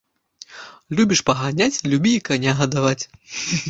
Любіш 1.01 1.23
паганяць, 1.29 1.81
любі 1.93 2.11
і 2.17 2.25
каня 2.31 2.59
гадаваць 2.67 3.01